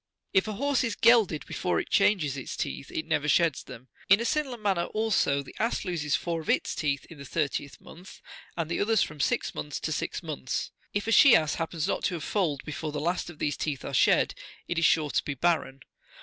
If 0.33 0.47
a 0.47 0.53
horse 0.53 0.83
is 0.83 0.95
gelded43 0.95 1.45
before 1.45 1.79
it 1.79 1.91
changes 1.91 2.35
its 2.35 2.57
teeth, 2.57 2.89
it 2.89 3.05
never 3.05 3.27
sheds 3.27 3.61
them. 3.61 3.87
In 4.09 4.19
a 4.19 4.25
similar 4.25 4.57
manner, 4.57 4.85
also, 4.85 5.43
the 5.43 5.55
ass 5.59 5.85
loses 5.85 6.15
four 6.15 6.41
of 6.41 6.49
its 6.49 6.73
teeth 6.73 7.05
in 7.11 7.19
the 7.19 7.23
thirtieth 7.23 7.79
month, 7.79 8.19
and 8.57 8.67
the 8.67 8.79
others 8.79 9.03
from 9.03 9.19
six 9.19 9.53
months 9.53 9.79
to 9.81 9.91
six 9.91 10.23
months. 10.23 10.71
If 10.91 11.05
a 11.05 11.11
she 11.11 11.35
ass 11.35 11.53
hap 11.61 11.69
pens 11.69 11.87
not 11.87 12.03
to 12.05 12.15
have 12.15 12.23
foaled 12.23 12.65
before 12.65 12.91
the 12.91 12.99
last 12.99 13.29
of 13.29 13.37
these 13.37 13.55
teeth 13.55 13.85
are 13.85 13.93
shed, 13.93 14.33
it 14.67 14.79
is 14.79 14.85
sure 14.85 15.11
to 15.11 15.23
be 15.23 15.35
barren. 15.35 15.81